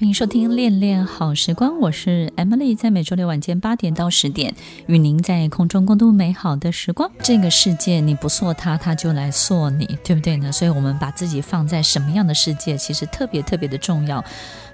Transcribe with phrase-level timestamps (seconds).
[0.00, 4.54] 欢迎收听《恋恋好时光》，我是 Emily，在每周六晚间八点到十点，
[4.86, 7.12] 与您在空中共度美好的时光。
[7.22, 10.50] 这个世界你不塑它，它就来塑你，对不对呢？
[10.50, 14.24] 所以，我们把自己放在什么样的世界，其实特别特别的重要。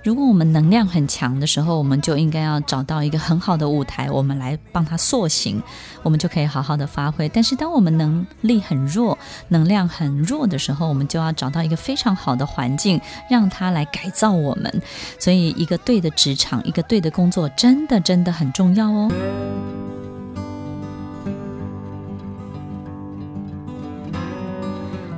[0.03, 5.63] 如果我们能量很强的时候，我们就应该要找到一个很好的舞台，我们来帮它塑形，
[6.03, 7.29] 我们就可以好好的发挥。
[7.29, 14.83] 但是，当我们能力很弱、能量很弱的时候，我们就要找到一个非常好的环境，让它来改造我们。
[15.19, 19.11] 所以，一个对的职场，一个对的工作，真的真的很重要哦。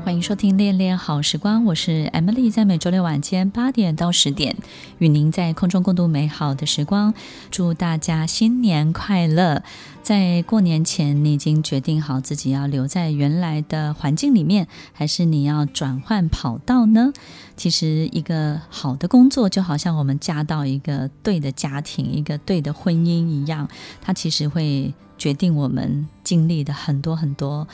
[0.08, 4.56] 欢迎收听《恋恋好时光》，我是 Emily，在每周六晚间八点到十点，
[4.96, 7.12] 与您在空中共度美好的时光。
[7.50, 9.62] 祝大家新年快乐！
[10.02, 17.12] 在过年前，你已经决定好自己要留在原来的环境里面，还是你要转换跑道呢？
[17.58, 23.68] 其实，一个好的工作就好像我们嫁到一个对的家庭、一个对的婚姻一样，
[24.00, 27.68] 它其实会决定我们经历的很多很多。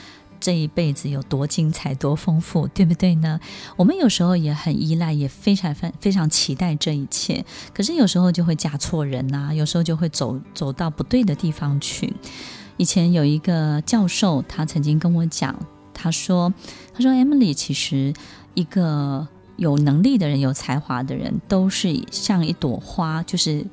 [0.45, 3.41] 这一辈子有多精彩、多丰富，对不对呢？
[3.77, 7.42] 我们有时候也很依赖，也非常、非非常期待这一切。
[7.73, 12.12] 可是有时候就会嫁错人呐、啊，有时候就会走走到不对的地方去。
[12.77, 15.59] 以前有一个教授，他曾经跟我讲，
[15.95, 16.53] 他说
[16.92, 18.12] ：“他说，Emily，其实
[18.53, 23.64] 一个有能力的人、有才华的人，都是像一朵花，就是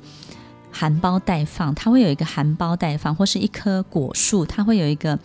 [0.70, 1.74] 含苞待放。
[1.74, 5.18] 他会有一个含苞待放，或是一棵果树，他会有一个。”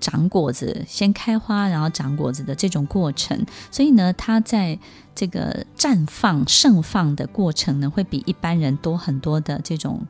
[0.00, 4.78] 长果子，先开花，然后长果子的这种过程，所以呢，它在
[5.14, 10.06] 这个绽放、盛放的过程呢，会比一般人多很多的这种。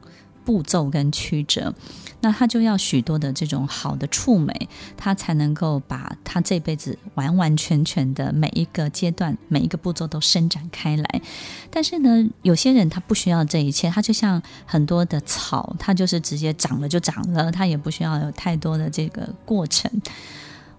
[0.48, 1.74] 步骤跟曲折，
[2.22, 11.20] 那他就要许多的这种好的触媒，他才能够把他这辈子完完全全的每一个阶段、每一个步骤都伸展开来。
[11.70, 19.90] 但是呢，有些人他不需要这一切，他就像很多的草，他就是直接长了就长了，他也不需要有太多的这个过程。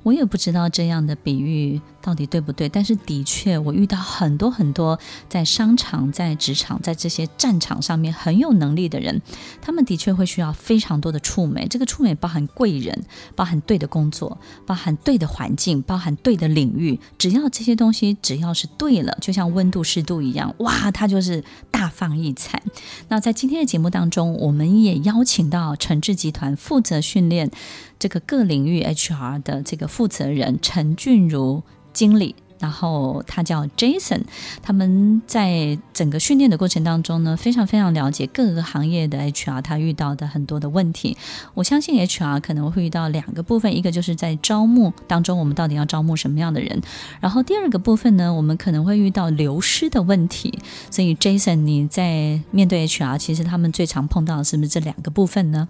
[0.04, 9.22] 我也不知道这样的比喻到底对不对，但是的确，我遇到很多很多在商场、在职场、在这些战场上面很有能力的人，
[9.62, 11.68] 他们的确会需要非常多的触媒。
[11.68, 13.04] 这个触媒包含贵人，
[13.36, 17.00] 包含对的工作，包含对的环境，包含对的领域。
[17.18, 22.62] 只要这些东西只要是对了，就像温度、湿度一样，哇，它就是大放异彩。
[23.10, 27.52] 那在今天的节目当中，我们也邀请到诚志集团负责训练。
[28.00, 31.62] 这个各领域 HR 的这个负责人陈俊如
[31.92, 34.22] 经理，然后他叫 Jason，
[34.62, 41.18] 他们在整个训练的过程当中呢，非常非常了解各个行业的 HR 他遇到的很多的问题。
[41.54, 46.82] 我相信 HR 可能会遇到两个部分，一个就是在招募当中，我们到底要招募什么样的人，
[47.20, 50.58] 然后第二个部分呢，我们可能会遇到流失的问题。
[50.90, 55.68] 所以 Jason，你在面对 HR，其实他们最常碰到的是不是这两个部分呢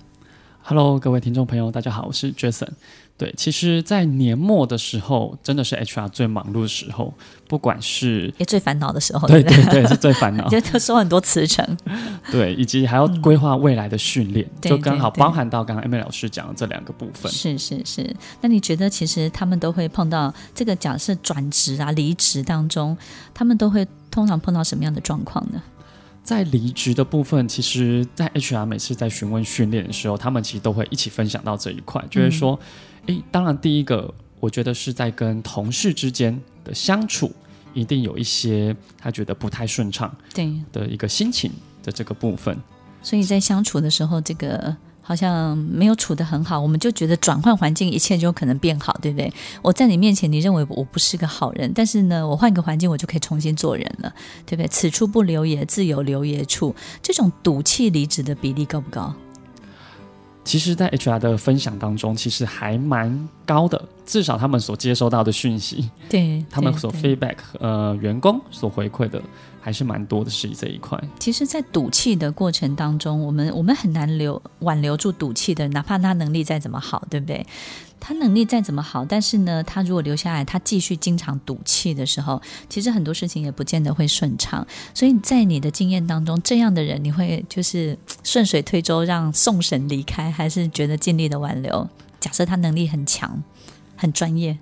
[0.62, 2.70] ？Hello，各位听众朋友，大家好，我是 Jason。
[3.18, 7.14] 对，其实，在年末的时候，真的是 HR 最忙碌的时候，
[7.50, 11.78] 不管是也最烦恼的时候，对对对，是最烦恼， 就收很多辞呈，
[12.32, 17.30] 对，以及还要规划未来的训练，嗯、就刚好包含到刚刚 Emily 老师讲的这两个部分。
[17.30, 22.98] 是是是，那你觉得，其实他们都会碰到这个假设转职啊、离职当中，
[23.34, 25.62] 他们都会通常碰到什么样的状况呢？
[26.30, 32.60] 在离职的部分，其实，在 HR 每次在询问训练的时候，他们其实都会一起分享到这一块，就是说，
[33.08, 37.32] 诶、嗯，当然，第一个，我觉得是在跟同事之间的相处，
[37.74, 41.52] 一定有一些他觉得不太顺畅，对的一个心情
[41.82, 42.56] 的这个部分。
[43.02, 44.78] 所以在相处的时候，这个。
[45.10, 49.34] 好像没有处得很好，我们就觉得转换环境，一切就可能变好，对不对？
[49.64, 54.14] 我在你面前，你认为我不是个好人，但是呢，我换个环境，我就可以重新做人了，
[54.46, 54.68] 对不对？
[54.68, 56.76] 此处不留爷，自有留爷处。
[57.02, 59.12] 这种赌气离职的比例高不高？
[60.44, 69.20] 其实，在 HR 的分享当中，其实还蛮高的，至少他们所接收到的讯息，对他们所 feedback，呃，员工所回馈的。
[69.62, 71.00] 还是蛮多的，是这一块。
[71.20, 77.46] 其实，在赌气的过程当中，我们我们很难留挽留住赌气的，哪怕他能力再怎么好，对不对？
[78.00, 84.66] 他能力再怎么好，但是呢，他如果留下来，他继续经常赌气的时候，其实很多事情也不见得会顺畅。
[84.94, 91.86] 所以在你的经验当中，这样的人，你会就是顺水推舟让送神离开，还是觉得尽力的挽留？
[92.22, 93.44] 假设他能力很强，
[93.98, 94.58] 很专业。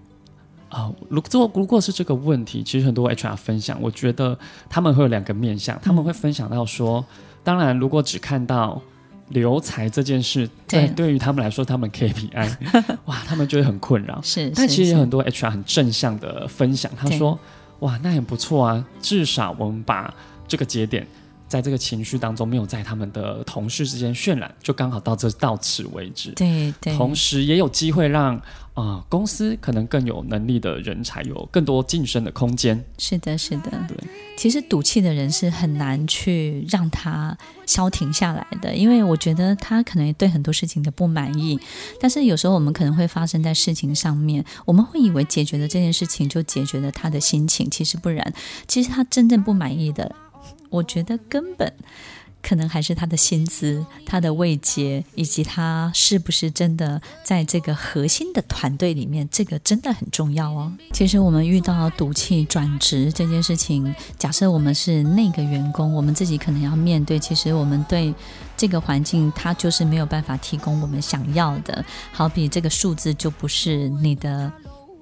[0.70, 4.38] 啊，如果如果是这个问题，其实很多 HR 分享，我觉得
[4.70, 7.06] 他们会有两个面向，他们会分享到说，
[7.44, 8.82] 当然，如果只看到
[9.30, 12.52] 留才这件事，对，对于他们来说，他们 KPI，
[13.06, 14.22] 哇，他们觉得很困扰。
[14.22, 17.38] 是，但其实有很多 HR 很正向的分享，他说，
[17.80, 20.14] 哇，那很不错啊，至少我们把
[20.48, 21.06] 这个节点
[21.48, 26.32] 在这个情绪当中没有在他们的同事之间渲染，就刚好到这到此为止。
[26.32, 28.44] 对对，同时也有机会让啊、
[28.76, 32.84] 呃、公司可能更有能力的人才有更多晋升的空间。
[32.98, 33.72] 是的，是的。
[33.88, 33.98] 对，
[34.36, 41.60] 其实赌气的人是很难去让他消停下来的，因为我觉得他可能对很多事情的不满意，
[42.00, 48.34] 但是有时候我们可能会发生在事情上面，我们会以为解决了这件事情就解决了他的心情，其实不然，
[48.68, 50.14] 其实他真正不满意的。
[50.70, 51.72] 我觉得根本
[52.42, 60.72] 可能还是他的薪资、他的位阶，以及他是不是真的在这个核心的团队里面，这个真的很重要哦。
[60.94, 67.20] 其实我们遇到赌气转职这件事情，假设我们是那个员工，我们自己可能要面对。
[67.20, 68.14] 其实我们对
[68.56, 71.84] 这个环境，它就是没有办法提供我们想要的。
[72.14, 74.50] 好比这个数字就不是你的。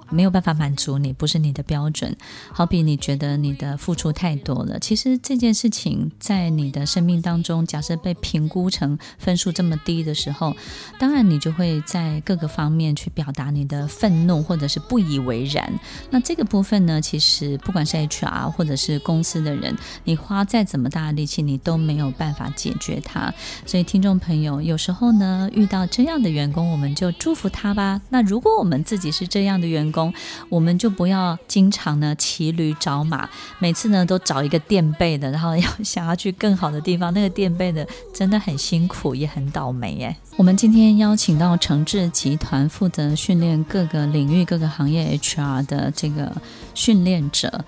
[0.10, 2.16] 没有办法满足你，不是你的标准。
[2.52, 10.56] 好比你觉得你的付出太多了，其实这件事情在你的生命当中，假设被评估成分数这么低的时候，
[11.00, 15.74] 当然你就会在各个方面去表达你的愤怒或者是不以为然。
[16.10, 23.34] 那这个部分呢，其实不管是 HR 或者是公司的人，你花再怎么大的力气，你都没有办法解决它。
[23.66, 28.02] 所以听众朋友，有时候呢，遇到这样的员工，我们就祝福他吧。
[28.10, 30.14] 那如果我们自己是这样的员工，工，
[30.50, 40.14] 我们就不要经常呢骑驴找马，每次呢都找一个垫背的，然后要想要去更好的地方，那个垫背的真的很辛苦，也很倒霉耶。
[40.36, 46.36] 我们今天邀请到诚志集团负责训练各个领域、各个行业 HR 的这个
[46.74, 47.64] 训练者，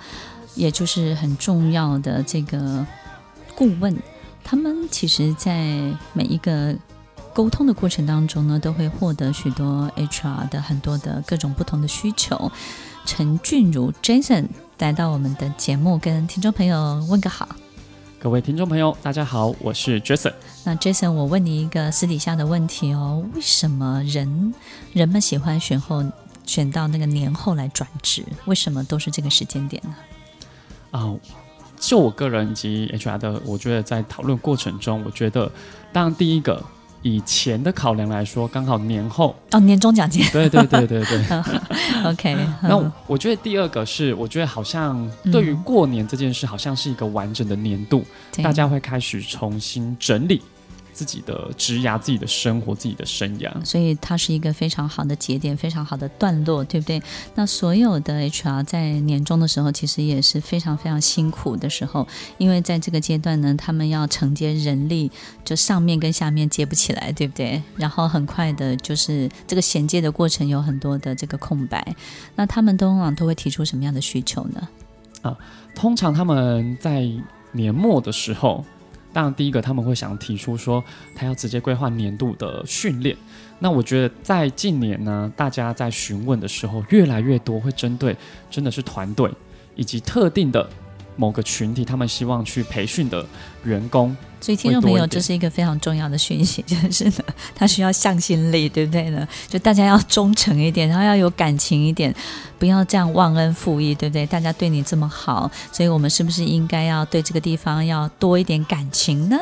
[0.55, 2.85] 也就是很重要的这个
[3.55, 3.95] 顾问，
[4.43, 5.55] 他们其实在
[6.11, 6.75] 每一个。
[7.37, 12.51] 沟通的过程当中呢，都会获得许多 HR 的很多的各种不同的需求。
[13.05, 14.47] 陈俊如 Jason
[14.79, 17.47] 来到我们的节目，跟听众朋友问个好。
[18.17, 20.33] 各位听众朋友，大家好，我是 Jason。
[20.63, 24.51] 那 Jason，我问你一个私底下的问题哦，为什么人
[24.93, 26.03] 人们喜欢选后
[26.43, 28.25] 选到那个年后来转职？
[28.45, 29.95] 为什么都是这个时间点呢？
[30.89, 31.19] 啊、哦，
[31.79, 35.51] 就我个人以及 HR 的，我觉得在讨论过程中，我觉得
[35.93, 36.65] 当然第一个。
[37.01, 40.23] 以前的考量来说，刚好年后哦，年终奖金。
[40.31, 41.25] 对对对对对。
[42.05, 42.37] OK。
[42.61, 48.03] 那我觉得第二个是，我觉得好像对于过年这件事，好像是一个完整的年度，
[48.37, 50.41] 嗯、大家会开始重新整理。
[50.97, 56.99] 自己的职涯、自己的生活、自己的生涯，所以它是一个非常好的节点，非常好的段落，对不对？
[57.35, 62.07] 那所有的 HR 在年终的时候，其实也是非常非常辛苦的时候，
[62.39, 65.11] 因为在这个阶段呢，他们要承接人力，
[65.45, 67.61] 就上面跟下面接不起来，对不对？
[67.75, 71.95] 然后很快的，就是这个衔接的过程有很多的这个空白，
[72.35, 74.67] 那他们通常都会提出什么样的需求呢？
[75.21, 75.37] 啊，
[75.75, 77.07] 通常他们在
[77.51, 78.65] 年末的时候。
[79.17, 80.83] 当然，第一个他们会想提出说，
[81.15, 83.17] 他要直接规划年度的训练。
[83.57, 88.15] 那我觉得在近年呢，大家在询问的时候，越来越多会针对
[88.51, 89.27] 真的是团队
[89.75, 90.69] 以及特定的。
[91.17, 93.25] 某个群体，他们希望去培训的
[93.63, 97.13] 员工，所以听众朋友，这是一个非常重要的讯息，就是呢，
[97.53, 99.27] 他需要向心力，对不对呢？
[99.49, 102.13] 就大家要忠诚一点，然后要有感情一点，
[102.57, 104.25] 不要这样忘恩负义，对不对？
[104.25, 109.37] 大家对你这么好，所以我们是不是应该要对这个地方要多一点感情呢？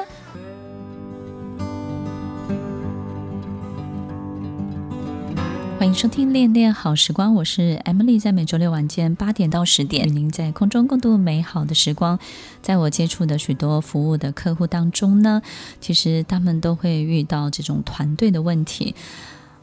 [5.95, 12.19] 收听《恋恋好时光》，我是 Emily，在每周六晚间八点到十点，与您在空中共度美好的时光。
[12.61, 15.41] 在我接触的许多服务的客户当中呢，
[15.79, 18.93] 其实他们都会遇到这种团队的问题。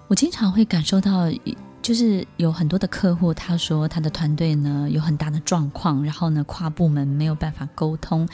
[0.09, 1.31] 我经常会感受到。
[1.83, 8.29] 就是有很多的客户，他说他的团队呢有很大的状况，然后呢跨部门没有办法沟通。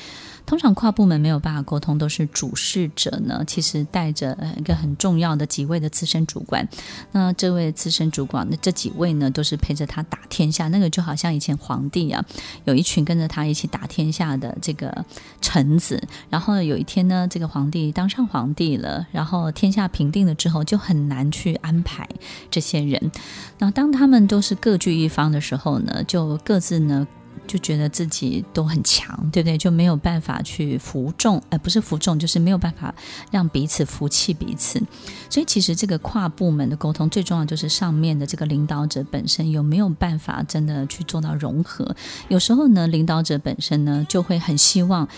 [0.49, 6.67] 通常跨部门没有办法沟通，都是主事者呢其实带着一个很重要的几位的资深主管。
[7.13, 10.69] 那这位资深主管，那这几位呢都是陪着他打天下。
[10.69, 12.25] 那个就好像以前皇帝啊，
[12.65, 15.05] 有一群跟着他一起打天下的这个
[15.43, 16.03] 臣子。
[16.31, 22.09] 然后有一天呢，这个皇帝当上皇帝了，然后天下平定了之后，就很难去安排
[22.51, 23.13] 这些人。
[23.59, 27.07] 那当他们都是各据一方的时候呢，就各自呢
[27.49, 29.59] 就觉得自己都很强，对不对？
[29.59, 32.95] 就没有办法去服众，呃，不是服众，就是没有办法
[33.33, 34.81] 让彼此服气彼此。
[35.29, 41.97] 所以其实这个跨部门的沟通最重要就是上面的这个领导者本身有没有办法真的去做到融合。
[42.29, 45.09] 有时候呢，领导者本身呢就会很希望。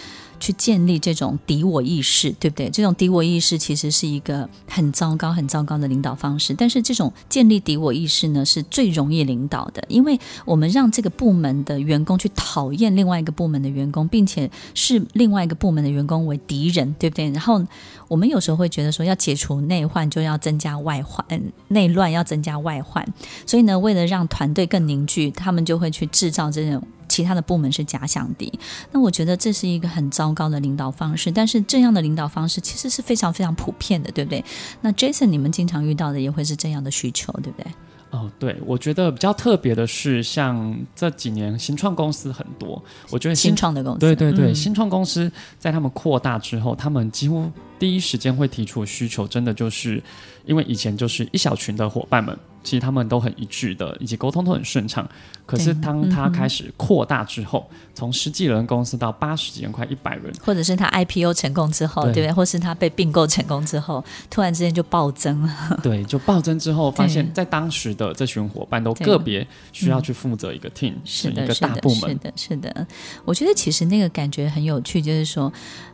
[0.40, 2.68] 去建立这种敌我意识，对不对？
[2.70, 6.54] 这种敌我意识其实是一个很糟糕、很糟糕的领导方式。
[6.54, 17.30] 但是这种建立敌我意识呢，是最容易领导的，因为我们让这个部门的员工去讨厌另外一个部门的员工，并且视另外一个部门的员工为敌人，对不对？
[17.30, 17.62] 然后
[18.08, 21.24] 我们有时候会觉得说，要解除内患，就要增加外患，
[21.68, 23.06] 内乱要增加外患。
[23.46, 26.82] 所以呢，为了让团队更凝聚，他们就会去制造这种。
[27.10, 28.50] 其他的部门是假想敌，
[28.92, 31.30] 那我觉得这是一个很糟糕的领导方式。
[31.30, 34.42] 但是这样的领导方式其实是非常非常普遍的，对不对？
[34.80, 37.70] 那 Jason，你们经常遇到的也会是这样的需求，对不对？
[38.10, 47.50] 哦，对，我觉得比较特别的是，像这几年新创公司很多，我觉得新，新创的公司，对对对，嗯、新创公司在他们扩大之后，他们几乎
[47.80, 50.00] 第一时间会提出需求，真的就是
[50.46, 52.38] 因为以前就是一小群的伙伴们。
[52.62, 55.08] 其实他们都很一致的，以及沟通都很顺畅。
[55.46, 62.32] 可是当他开始扩大之后，嗯、从十几人公司到八十几人，快一百人，或者是他 IPO 成功之后，对，对不对？
[62.34, 65.80] 或是他被并购成功之后，突然之间就暴增了。
[65.82, 72.10] 对，就暴增之后，发现 在当时的这群伙伴都个别需要去负责一个 team，是一个大部门。
[72.10, 72.86] 是的，是的。
[73.24, 75.50] 我觉得其实那个感觉很有趣，就是说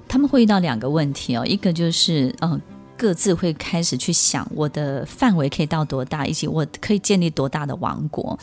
[0.09, 2.61] 他们会遇到两个问题哦，一个就是嗯。
[2.99, 8.39] 各自会开始去想我的范围可以到多大，以及我可以建立多大的王国，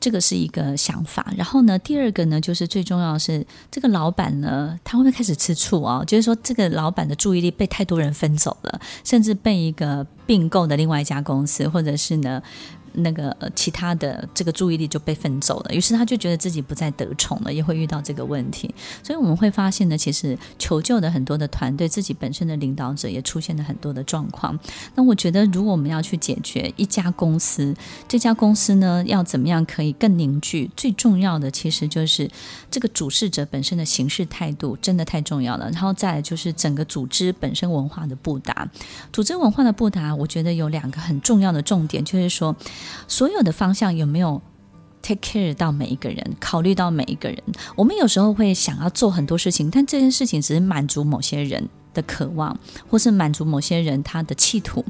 [0.00, 1.32] 这个是一个想法。
[1.36, 6.02] 然后呢，第二个呢，就是最重要的是这个老板呢，他会不会开始吃醋啊？
[6.04, 12.42] 就是说，这个老板的注意力被太多人分走了，甚至被一个并购的另外一家公司，或者是呢？
[12.98, 18.74] 那个其他的这个注意力就被分走了，于是他就觉得自己不再得宠了，也会遇到这个问题。
[19.02, 24.58] 所以我们会发现呢，其实求救的很多的团队，自己本身的领导者也出现了很多的状况。
[24.94, 27.74] 那我觉得，如果我们要去解决一家公司，
[28.06, 30.70] 这家公司呢要怎么样可以更凝聚？
[30.76, 32.30] 最重要的其实就是
[32.70, 35.70] 这个主事者本身的行事态度，真的太重要了。
[35.70, 38.68] 然后再来就是整个组织本身文化的布达，
[39.12, 42.54] 组织文化的布达，我觉得有两个很重要的重点，就是说。
[43.06, 44.40] 所有的方向有没有
[45.02, 47.42] take care 到每一个人，考虑到每一个人？
[47.76, 52.56] 我们有时候会想要做很多事情，但这件事情只是满足某些人的渴望，
[52.88, 54.84] 或是满足某些人他的企图。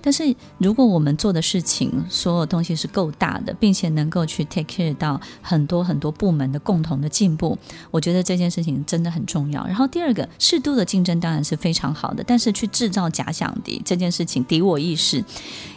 [0.00, 7.56] 但是，如果我们做的事情所有东西是够大的，并且能够去 take care 到很多很多部门的共同的进步，
[7.90, 9.64] 我觉得这件事情真的很重要。
[9.66, 15.22] 然后第二个，适度的竞争当然是非常好的，但是去制造假想敌这件事情，敌我意识，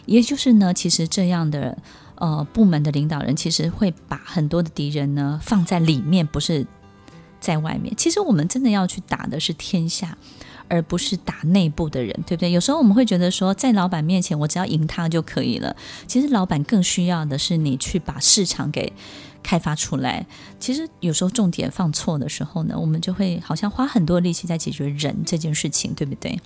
[0.06, 1.78] 也就是呢，其实这样的
[2.16, 6.66] 呃部门的领导人，其实会把很多的敌人呢放在里面，不是
[7.40, 7.94] 在外面。
[7.98, 10.16] 其实我们真的要去打的是天下。
[10.72, 12.50] 而不是打内部的人，对不对？
[12.50, 15.76] 有时候我们会觉得说，在老板面前，我只要赢他就可以了。
[16.08, 18.94] 其实老板更需要的是你去把市场给
[19.44, 20.26] 开发出来。
[20.62, 26.40] 其实有时候重点放错的时候呢，我们就会好像花很多力气在解决人这件事情，对不对？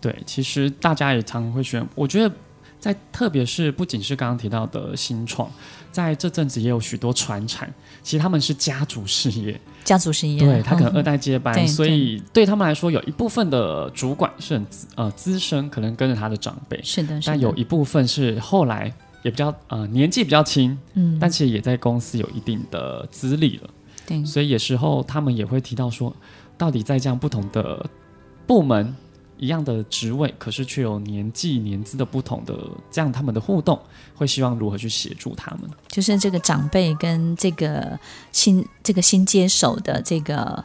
[0.00, 1.84] 对，其实大家也常常会选。
[1.96, 2.32] 我觉得
[2.78, 5.50] 在特别是不仅是刚刚提到的新创，
[5.90, 9.60] 在这阵子也有许多传产，其实他们是家族事业。
[9.84, 12.46] 家族事业，对，他可能二代接班，嗯、所以对。
[12.46, 23.70] 他们来说，有一部分的主管是很呃资深，可能跟着他的长辈，是的，是的，但有一部分是后来也比较呃年纪比较轻，嗯，但其实也在公司有一定的资历了，
[24.06, 26.14] 对，所以有时候他们也会提到说，
[26.56, 27.84] 到底在这样不同的
[28.46, 28.94] 部门。
[29.44, 32.56] 一样的职位，可是却有年纪、年资的不同的，
[32.90, 33.78] 这样他们的互动
[34.14, 35.70] 会希望如何去协助他们？
[35.88, 37.98] 就是这个长辈跟这个
[38.32, 40.64] 新这个新接手的这个。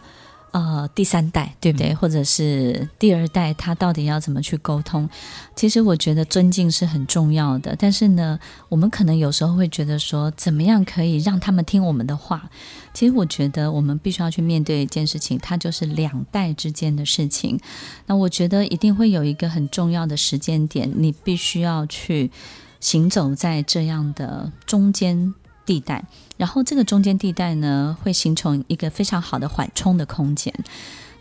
[0.52, 1.94] 呃，第三代对不对？
[1.94, 5.08] 或者是第二代，他到底要怎么去沟通？
[5.56, 7.76] 其实我觉得尊敬是很重要的。
[7.78, 12.50] 但是呢，我们可能有时候会觉得说，怎么样可以让他们听我们的话？
[12.94, 17.60] 其实我觉得我们必须要去面对一件事情，它就是两代之间的事情。
[18.08, 22.32] 那我觉得一定会有一个很重要的时间点，你必须要去
[22.80, 25.34] 行走在这样的中间
[25.70, 26.04] 地带。
[26.38, 30.52] 然后这个中间地带呢，会形成一个非常好的缓冲的空间。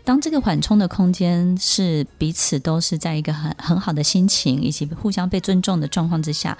[0.03, 6.57] 当这个缓冲的空间是彼此都是在一个很很好的心情以及互相被尊重的状况之下，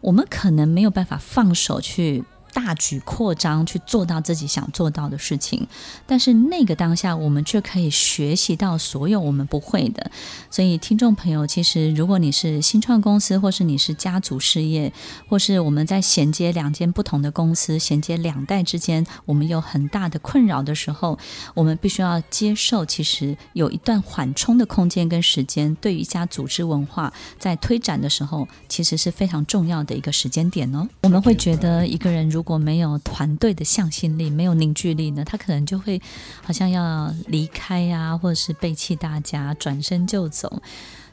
[0.00, 2.24] 我们可能没有办法放手去。
[2.52, 5.66] 大举扩张去做到自己想做到的事情，
[6.06, 10.10] 但是那个当下，我们却可以学习到所有我们不会的。
[10.50, 14.92] 所以，听众朋友，其实如果你是新创公司，或是你是家族事业，
[15.28, 21.18] 或是我们在衔接两间不同的公司，衔接两代之间，我们有很大的困扰的时候，
[21.54, 30.88] 我们必须要接受，其实有一段缓冲的空间跟时间，对于一家组织文化在推展的时候，其实是非常重要的一个时间点哦。
[31.02, 36.00] 我们会觉得一个人如如果没有团队的向心力，没有凝聚力呢，他可能就会
[36.40, 40.62] 好像要离开呀、或者是背弃大家，转身就走。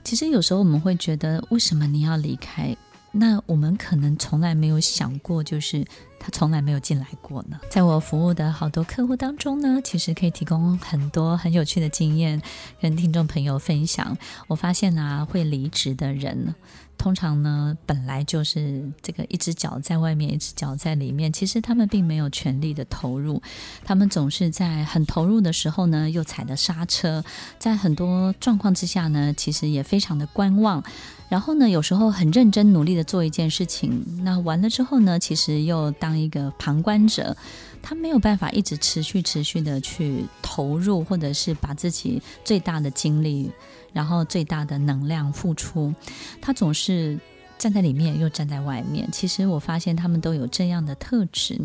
[0.04, 2.78] 其实有时候我们会觉得，为什么你要离开？
[3.12, 5.84] 那我们可能从来没有想过，就是
[6.20, 7.60] 他从来没有进来过呢。
[7.70, 12.42] 在我服务的好多客户当中呢，其实可以提供很多很有趣的经验
[12.80, 14.18] 跟听众朋友分享。
[14.48, 16.56] 我发现啊，会离职的人，
[16.98, 21.32] 通常呢本来就是这个一只脚在外面，一只脚在里面。
[21.32, 23.42] 其实他们并没有全力的投入，
[23.84, 27.24] 他们总是在很投入的时候呢，又踩着刹车。
[27.60, 30.84] 在很多状况之下呢，其实也非常的观望。
[31.28, 37.36] 然后呢，有时候很认真努力的做一件事情，那完了之后呢，其实又当一个旁观者，
[37.82, 43.50] 他没有办法一直持续持续的去投入，或者是把自己最大的精力，
[43.92, 45.92] 然后最大的能量付出，
[46.40, 47.18] 他总是。
[47.58, 51.58] 站在里面又站在外面，其实我发现他们都有这样的特质，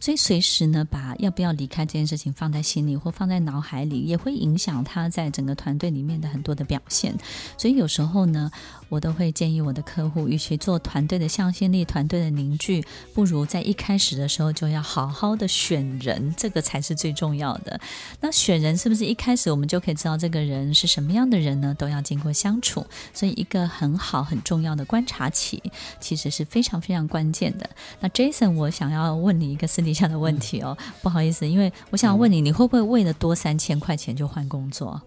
[0.00, 7.14] 所以随时呢，把要不要离开这件事情放在心里或放在脑海里，也会影响他在整个团队里面的很多的表现。
[7.56, 8.50] 所以有时候呢，
[8.88, 17.80] 我都会建议我的客户，与其做团队的向心力、团队的凝聚，不如在一开始的时候就要好好的选人，这个才是最重要的。
[18.20, 21.74] 那选人是不是一开始我们就可以知道这个人是什么样的人呢？
[21.78, 25.62] 都要经过相处，所以一个很好很重要的观察期。
[26.00, 27.68] 其实是非常非常关键的。
[28.00, 35.00] 那 Jason，我想要问你一个私底下的问题哦，不好意思，因为我想问你，你会不会为了多三千块钱就换工作？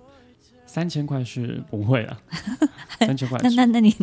[0.71, 2.15] 三千块是不会了，
[3.01, 3.39] 三千块。
[3.41, 3.95] 那那那你，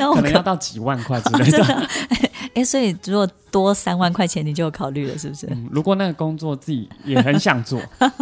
[0.00, 1.88] 那我可，可能要到几万块之类的。
[2.54, 5.46] 哎，所以如果多三万块钱，你就有考虑了，是不是？
[5.50, 7.80] 嗯，如果那个工作自己也很想做，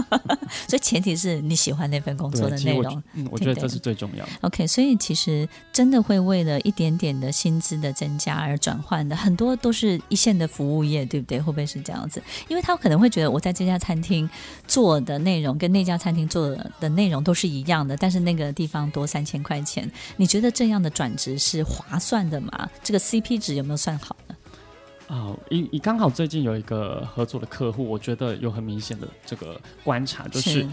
[0.68, 3.02] 所以前提是你喜欢那份工作的内容。
[3.14, 4.32] 嗯，我觉得这是最重要的。
[4.42, 11.40] OK，所以其实真的会为了一点点的薪资的增加而转换的，很多都是一线的服务业，对不对？
[11.40, 12.22] 会不会是这样子？
[12.48, 14.28] 因为他可能会觉得我在这家餐厅
[14.68, 22.68] 做的内容跟那家餐厅做的内容都是一样的，但是那个地方多三千块钱，你觉得这样的转职是划算的吗？
[22.82, 24.14] 这个 CP 值有没有算好？
[25.12, 30.66] 啊，以以刚好最近有一个合作的客户，我觉得有很明显的这个观察，就是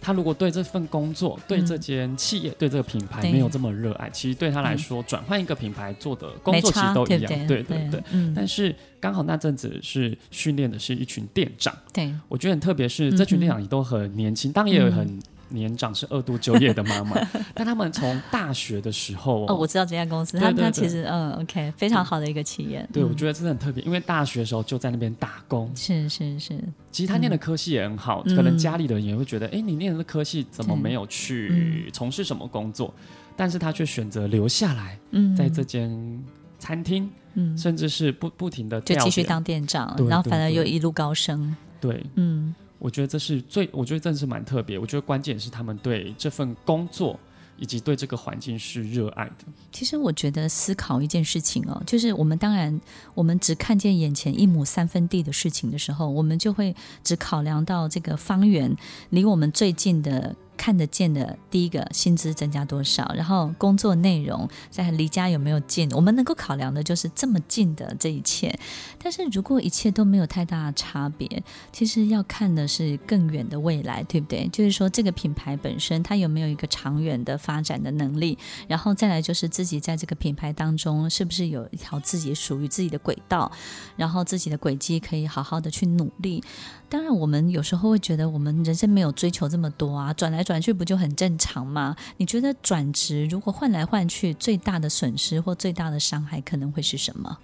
[0.00, 8.02] 他如果对这份工作、对这间企业、对这个品牌没有这么热爱，其实对他来说，转换一个品牌做的工作其实都一样，对对对。
[8.34, 15.16] 但是刚好那阵子是训练的是一群店长，对，我觉得很特别，是这群店长也都很年轻，当然也有很。
[15.48, 17.16] 年长是二度就业的妈妈，
[17.54, 22.86] 但他们从大学的时候哦，哦，我知道这家公司，他他其实嗯，OK，非常好的一个企业。
[22.92, 25.70] 对，我觉得真的很特别，因为大学的时候就在那边打工。
[25.74, 26.58] 是是是，
[26.90, 32.92] 其实他念的科系也很好，可能家里的人也会觉得，哎，你念的科系怎么没有去从事什么工作？
[33.36, 34.98] 但是他却选择留下来，
[35.36, 36.24] 在这间
[36.58, 37.10] 餐厅，
[37.56, 41.54] 甚至是不不停的就继续当店长，然后反而又一路高升。
[41.80, 42.54] 对，嗯。
[42.78, 44.78] 我觉得这是最，我觉得真的是蛮特别。
[44.78, 47.18] 我觉得关键是他们对这份工作
[47.56, 49.44] 以及对这个环境是热爱的。
[49.72, 52.78] 其实我觉得思考一件事情哦，就是我们当然
[53.14, 58.74] 我们只看见眼前一亩三分地的事情的时候，我们就会只考量到这个方圆
[59.10, 60.36] 离我们最近的。
[60.56, 68.58] 看得见的第一个薪资增加多少，然后工作内容在离家有没有近，我们能够考量的就是这么近的这一切。
[69.02, 71.42] 但是如果一切都没有太大的差别，
[71.72, 74.48] 其实要看的是更远的未来，对不对？
[74.48, 83.50] 就是说这个品牌本身它有没有一个长远的发展的能力，然后再来就是自己在这个品牌当中是不是有一条自己属于自己的轨道，
[83.96, 86.42] 然后自己的轨迹可以好好的去努力。
[86.88, 91.96] 当然，我们有时候会觉得我们人生没有追求这么多啊，转来转去不就很正常吗？
[92.18, 97.36] 你觉得转职如果换来换去，最大的损失或最大的伤害可能会是什么？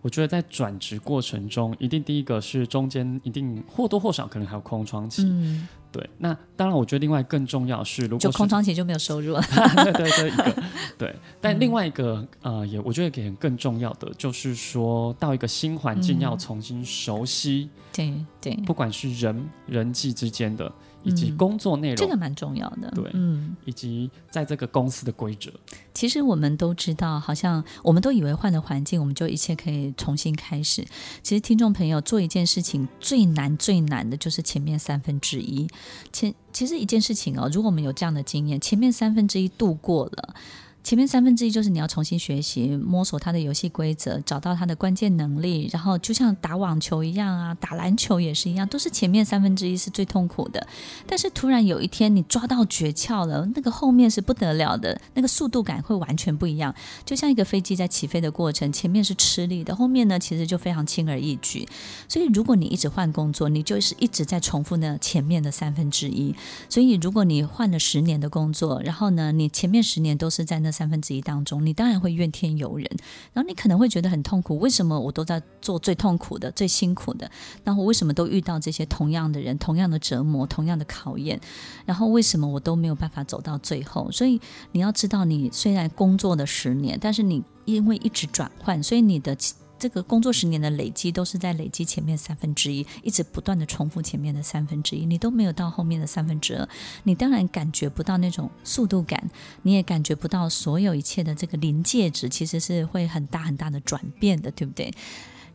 [0.00, 5.22] 我觉得在转职过程中，一定第一个是中间一定或多或少可能还有空窗期。
[5.24, 9.42] 嗯对，那当然，我觉得另外更重要是，如果就空窗期就没有收入了。
[9.84, 10.62] 对对对，一个
[10.98, 11.16] 对。
[11.40, 17.68] 但另外一个呃，也我觉得给人更重要的就是说到一个新环境要重新熟悉。
[17.92, 20.72] 对、嗯、对，不管是人人际之间的。
[21.04, 22.88] 以及工作内容，这个蛮重要的。
[22.94, 25.50] 对，嗯，以及在这个公司的规则。
[25.92, 30.86] 其实我们都知道，好像我们都以为换了环境，我们就一切可以重新开始。
[31.20, 35.66] 其实，听众朋友做一件事情最难最难的就是前面三分之一。
[36.12, 40.34] 前其实一件事情哦，如果我们有这样的经验，前面三分之一度过了。
[40.82, 50.66] 前面三分之一就是你要重新学习、摸索他的游戏规则，找到他的关键能力，然后就像打网球一样啊，打篮球也是一样，都是前面三分之一是最痛苦的。
[51.06, 56.74] 但是突然有一天你抓到诀窍了，那个后面是不得了的，那个速度感会完全不一样。
[57.04, 61.64] 就像一个飞机在起飞的过程，前面是吃力的，后面呢其实就非常轻而易举。
[62.08, 66.34] 所以如果你一直换工作，你就是一直在重复那前面的三分之一。
[66.68, 70.71] 所以如果你换了十年的工作，然后呢，你前面十年都是在那。
[70.72, 72.88] 三分之一当中，你当然会怨天尤人，
[73.32, 74.58] 然后你可能会觉得很痛苦。
[74.58, 77.30] 为什么我都在做最痛苦的、最辛苦的？
[77.62, 81.38] 然后为什么都遇到这些同样的人、同样的折磨、同样的考验？
[81.84, 84.10] 然后为什么我都没有办法走到最后？
[84.10, 84.40] 所以
[84.72, 89.36] 你要知道，你虽然工作了十年，但是你因为一直转换，所以你的。
[89.82, 96.68] 这个工作十年的累积都是在累积前面三分之一，一直不断的重复前面的三分之一，你都没有到后面的三分之二，
[97.02, 99.28] 你当然感觉不到那种速度感，
[99.62, 104.94] 你也感觉不到所有一切的这个临界值其实是会很大很大的转变的，对不对？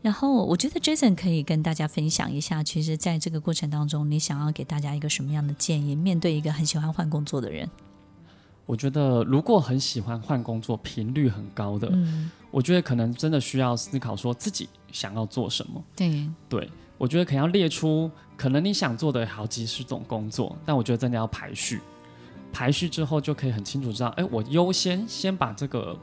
[0.02, 5.96] 然后我觉得 Jason 可以跟大家分享一下，其实在这个过程当中，你想要给大家一个什么样的建议？
[5.96, 7.66] 面对一个很喜欢换工作的人。
[8.68, 15.82] 我觉得，如果很喜欢换工作、频率很高的，嗯，我觉得可能真的需要思考说自己想要做什么。
[15.96, 21.80] 对，对，我觉得可能要列出，可能你想做的好几十种工作，但我觉得真的要排序，
[22.52, 25.96] 排序之后就可以很清楚知道，哎，我优先先把这个。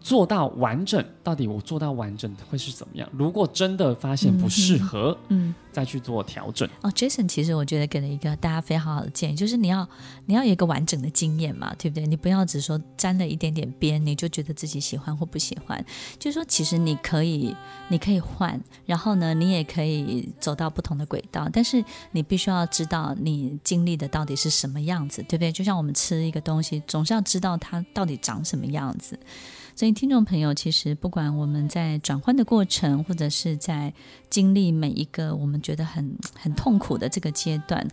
[0.00, 3.08] 做到完整，到底我做到完整会是怎么样？
[3.12, 6.68] 如果真的发现不适合，嗯，再去做调整。
[6.80, 9.86] 哦，Jason，其实我觉得给了一个大家非常好的建议，就是你要
[10.24, 12.06] 你要有一个完整的经验嘛，对不对？
[12.06, 15.84] 你不要只说沾了一点点边，你就觉得自己喜欢或不喜欢。
[16.18, 17.54] 就是说，其实你可以
[17.88, 25.52] 你可以换，然后呢，你也可以走到不同的轨道，但是你必须要知道你经历的到底是什么样子，对不对？
[25.52, 29.18] 就像我们吃一个东西，总是要知道它到底长什么样子。
[29.80, 33.94] 所以，听众朋友，其实不管我们在转换的过程，或者是在
[34.28, 37.88] 经历每一个我们觉得很很痛苦的这个阶段，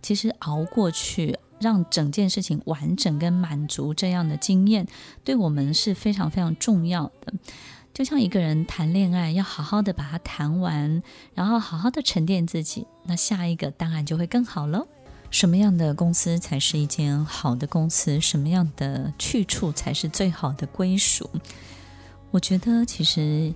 [0.00, 4.86] 其实熬过去，让整件事情完整跟满足这样的经验，
[5.24, 7.34] 对我们是非常非常重要的。
[7.92, 11.02] 就像一个人谈恋爱，要好好的把它谈完，
[11.34, 14.86] 然后好好的沉淀自己，那下一个当然就会更好喽。
[15.34, 18.20] 什么样的公司才是一间好的公司？
[18.20, 21.28] 什么样的去处才是最好的归属？
[22.30, 23.52] 我觉得，其实，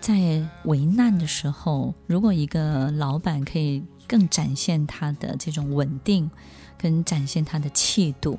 [0.00, 6.30] 在危难的时候，如果一个老板可以更展现他的这种稳定，
[6.78, 8.38] 跟展现他的气度，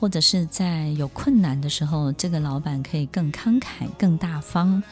[0.00, 4.82] 或者是在有困难的时候，这个老板可以更慷慨、更大方。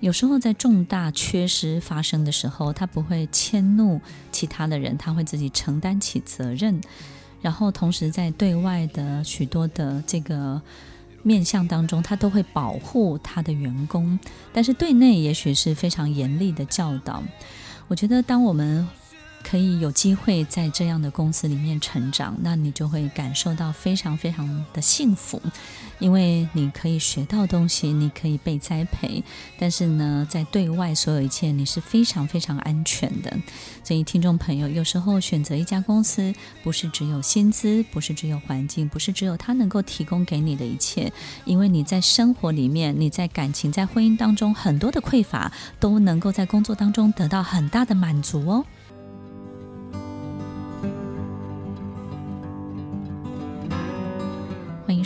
[0.00, 6.80] 有时候在重大缺失发生的时候，他不会迁怒其他的人，他会自己承担起责任。
[7.40, 10.60] 然后同时在对外的许多的这个
[11.22, 14.18] 面向当中，他都会保护他的员工。
[14.52, 17.22] 但是对内也许是非常严厉的教导。
[17.88, 18.86] 我觉得当我们
[19.48, 25.40] 可以有机会在这样的公司里面成长，那你就会感受到非常非常的幸福，
[25.98, 29.24] 因为你可以学到东西，你可以被栽培，
[29.58, 33.34] 但是呢，在对外所有一切你是非常非常安全的。
[33.82, 41.10] 所以，听众朋友，有时候选择一家公司，不是只有薪资，不是只有环境，不是只有他能够提供给你的一切，
[41.46, 48.66] 因为你在生活里面，你在感情、在婚姻当中很多的匮乏，都能够在工作当中得到很大的满足哦。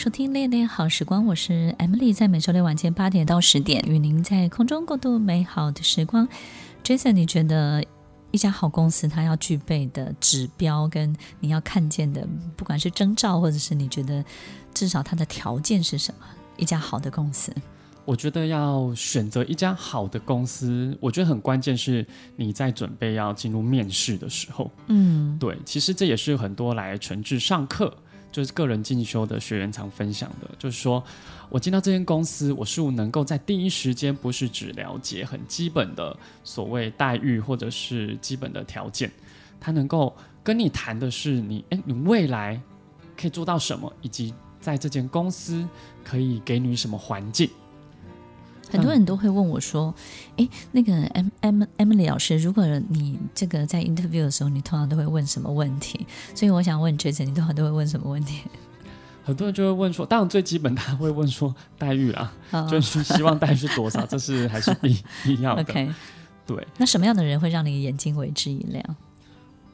[0.02, 6.26] 收听《恋恋好时光》，我是 Emily，在每周六晚间八点到十点，与您在空中共度美好的时光。
[6.82, 7.84] Jason，你觉得
[8.32, 14.24] 一家好公司它要具备的指标，跟你要看见的，不管是征兆，或者是你觉得
[14.74, 16.26] 至少它的条件是什么？
[16.56, 17.54] 一家好的公司，
[18.04, 27.96] 我觉得要选择一家好的公司，我觉得很关键是你在准备要进入面试的时候，嗯，对，其实这也是很多来诚挚上课。
[28.33, 31.05] 就是个人进修的学员常分享的，就是说
[31.51, 39.12] 我进到这间公司，我是否能够在第一时间，不是只了解很基本的所谓待遇或者是基本的条件，
[39.61, 42.61] 他能够跟你谈的是你，诶，你未来
[43.16, 45.68] 可以做到什么，以及在这间公司
[46.03, 47.49] 可以给你什么环境。
[48.72, 49.94] 很多人都会问我说
[50.37, 58.42] ：“哎，那个 M M Emily 老师，如果你这个在 interview 的时候，你通常都会问什么问题？”所以我想问 Jason，你通常都会问什么问题？
[59.24, 62.68] 很多人就会问说，当然最基本他会问说待遇啊，oh.
[62.68, 65.62] 就是希望待遇是多少，这是还是必 必要的。
[65.62, 65.88] OK，
[66.44, 66.66] 对。
[66.76, 68.85] 那什么样的人会让你眼睛为之一亮？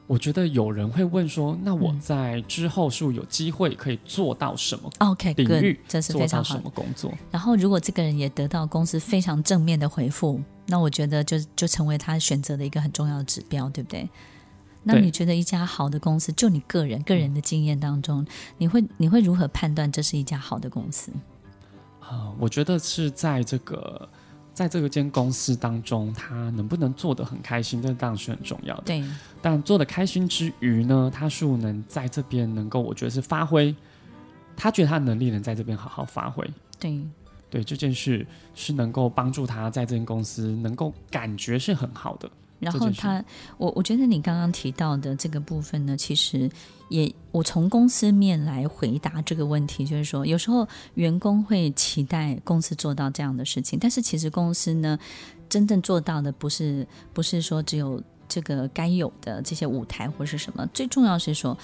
[0.09, 7.13] 我觉得有人会问说，那我在之后是不是有机会可以做到什么？OK，领域这是非常什么工作？
[7.29, 14.09] 然后，如果这个人也得到公司非常正面的回复，那我觉得就就成为他选择的一个很重要的指标，对不对？
[14.81, 18.25] 那你觉得一家好的公司，就你个人个人的经验当中，
[18.57, 21.11] 你会你会如何判断这是一家好的公司？
[21.99, 24.09] 啊、呃，我觉得是在这个。
[24.59, 28.83] 在这个间公司当中，他能不能做得很开心，这当然是很重要的。
[28.87, 29.01] 对，
[29.41, 33.73] 但做得开心之余呢，他是能在这边能够，我觉得是发挥，
[34.57, 36.45] 他觉得他的能力能在这边好好发挥。
[36.77, 37.01] 对，
[37.49, 42.29] 对，这件事是能够帮助他在这间公司能够感觉是很好的。
[42.59, 43.23] 然后他，
[43.57, 46.49] 我我觉得你刚刚提到的这个部分呢，其实
[46.89, 54.99] 也我从公司面来回答这个问题，就是说，有时候员工会期待公司做到这样的事情，但是其实公司呢，
[55.47, 61.57] 真正做到的不是不是说只有这个该有的这些舞台或是什么，最重要是说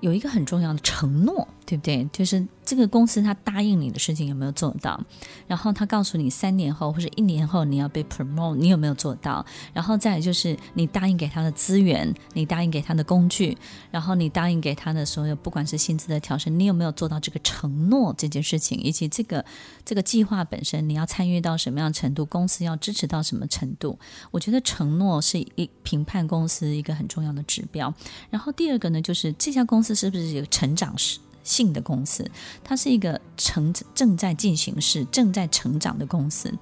[0.00, 2.08] 有一个很重要的承诺，对不对？
[2.12, 2.46] 就是。
[2.64, 5.00] 这个公司他答应你的事情有没有做到？
[5.46, 9.44] 然后他告诉你三年后或者一年后你要被 promote，你有没有做到？
[9.72, 13.56] 然后再来就是你答应给他的资源，你答应给他的工具，
[13.90, 18.78] 然后你答应给他的所有，不管是薪资的调整，你有没有做到这个承诺这件事情？
[18.80, 19.44] 以及这个
[19.84, 22.24] 这个计划本身你要参与到什么样程度？
[22.24, 23.98] 公司要支持到什么程度？
[24.30, 27.92] 我觉得承诺是一评判公司一个很重要的指标。
[28.30, 31.18] 然后第二个呢，就是这家公司是不是有成长式？
[31.44, 32.28] 性的公司，
[32.64, 36.52] 它是一个成正在进行式、正在成长的公司。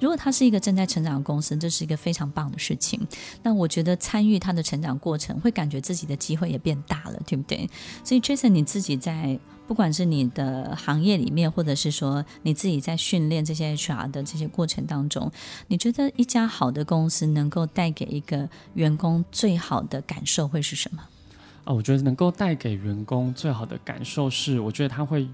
[0.00, 2.98] 如果它是一个正在成长的公司，这是一个非常棒的事情。
[3.42, 7.68] 那我觉得参与它的成长过程，会感觉自己的机会也变大了，对不对？
[8.02, 15.30] 所以，Jason，你自己在不管是你的行业里面，或者是说你自己在训练这些 HR 的这些过程当中，
[15.68, 21.04] 你觉得一家好的公司能够带给一个员工最好的感受会是什么？
[21.70, 25.28] 啊，我觉得能够带给员工最好的感受是，我觉得他会。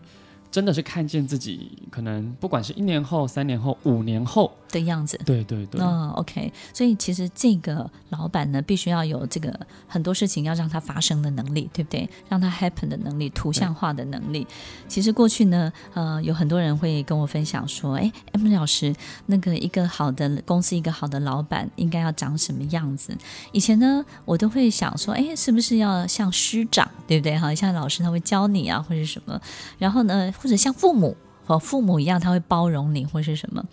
[0.56, 5.78] 真的是看见自己可能不管是一年后、三年后、五年后的样子，对对对。
[5.78, 6.50] 嗯，OK。
[6.72, 9.54] 所以其实这个老板呢，必须要有这个
[9.86, 12.08] 很多事情要让它发生的能力，对不对？
[12.30, 14.46] 让它 happen 的能力，图像化的能力。
[14.88, 18.94] 其实过去呢，呃，有很多人会跟我分享说：“哎，Emily 老师，
[19.26, 23.14] 那个一个好的公司，一个好的老板应该要长什么样子？”
[23.52, 27.38] 以前呢，我都会想说：“哎，是不是要像师长，对不对？
[27.38, 29.38] 哈，像老师他会教你啊，或者什么？
[29.76, 33.64] 然后呢？”或者像父母和父母一样，他会包容你，或是什么。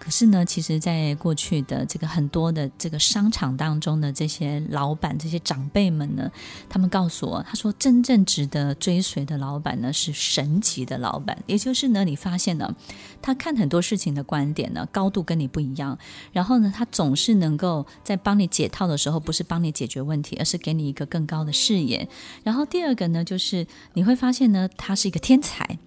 [0.00, 6.28] 可是呢，其实，在过去的这个很多的这个商场当中的这些老板、这些长辈们呢，
[6.70, 11.38] 他们告诉我，他说，真正值得追随的老板呢，是神级的老板。
[11.46, 12.74] 也就是呢，你发现呢，
[13.20, 15.96] 他看很多事情的观点呢，高度跟你不一样。
[16.32, 22.08] 然后呢，他总是能够在帮你解套的时候，不是帮你解决问题，而是给你一个更高的视野。
[22.42, 25.78] 然后第二个呢，就是你会发现呢，他是一个天才。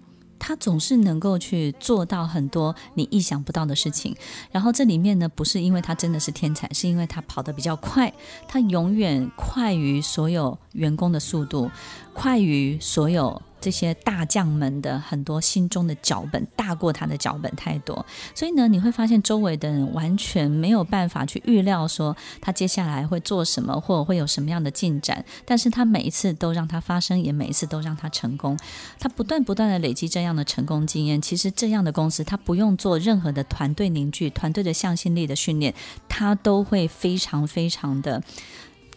[0.46, 4.14] 他总是能够去做到很多你意想不到的事情，
[4.52, 8.12] 然后这里面呢，不是因为他真的是天才，是因为他跑得比较快，
[8.46, 11.70] 他永远快于所有员工的速度，
[12.12, 13.40] 快于所有。
[13.64, 25.24] 这些大将们的很多心中的脚本大过他的脚本太多，所以呢，你会发现周围的人完全没有办法去预料说他接下来会做什么，或者会有什么样的进展。
[25.46, 28.54] 但是他每一次都让他发生，也每一次都让他成功。
[29.00, 31.22] 他不断不断的累积这样的成功经验。
[31.22, 35.72] 其实这样的公司，他不用做任何的团队凝聚、团队的向心力的训练，
[36.06, 38.22] 他都会非常非常的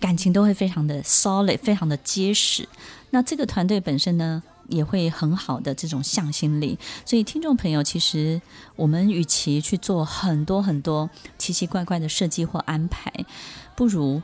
[0.02, 2.68] 感情都会非常的 solid，非常的结实。
[3.10, 8.42] 那这个团队本身呢，也会很好的这种向心力，所以听众朋友，其实
[8.76, 13.12] 我们与其去做很多很多奇奇怪怪的设计或安排，
[13.76, 14.22] 不如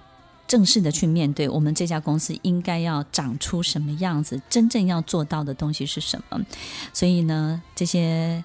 [0.47, 6.39] 正式的去面对我们这家公司应该要长出什么样子，真正要做到的东西是什么。
[6.91, 8.43] 所以呢，这些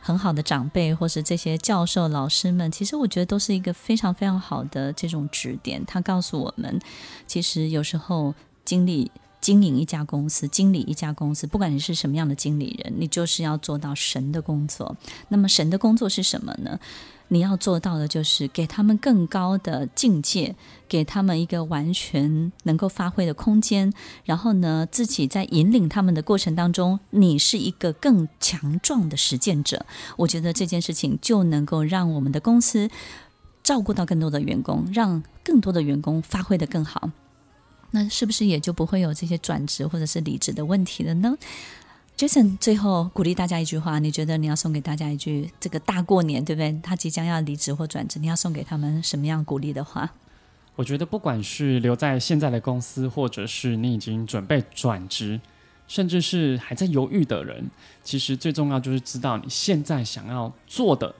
[0.00, 5.82] 很好的长辈或是这些教授老师们，其实我觉得都是一个非常非常好的这种指点。
[5.86, 6.78] 他告诉我们，
[7.26, 8.34] 其实有时候
[8.64, 9.10] 经历。
[9.40, 14.96] 经营一家公司，经理一家公司，不管你是什么样的经理人，你就是要做到神的工作。
[15.28, 16.78] 那么神的工作是什么呢？
[17.30, 20.56] 你要做到的就是给他们更高的境界，
[20.88, 23.92] 给他们一个完全能够发挥的空间。
[24.24, 29.84] 然后呢，自己在引领他们的过程当中，你是一个更强壮的实践者。
[30.16, 32.88] 我觉得这件事情就能够让我们的公司
[33.62, 37.10] 照顾到更多的员工，让更多的员工发挥得更好。
[37.90, 41.36] 那是不是也就不会有这些转职或者是离职的问题了呢
[42.16, 46.78] ？Jason，最后鼓励大家一句话，你觉得你要送给大家一句这个大过年对不对？
[46.82, 50.10] 他即将要离职或转职，你要送给他们什么样鼓励的话？
[50.74, 55.40] 我觉得不管是留在现在的公司，或者是你已经准备转职，
[55.86, 57.70] 甚至是还在犹豫的人，
[58.04, 61.14] 其实最重要就是知道你现在想要做的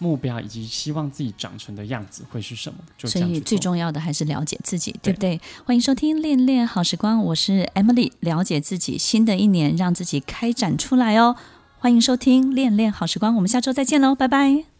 [0.00, 2.78] 目标，以及希望自己长成的样子会是什么。
[2.98, 5.36] 就，所以最重要的还是了解自己，对不对？
[5.36, 5.40] 对。
[5.64, 11.36] 欢迎收听《恋恋好时光》，我是 Emily，了解自己，新的一年让自己开展出来哦。
[11.78, 14.79] 欢迎收听《恋恋好时光》，我们下周再见喽，拜拜。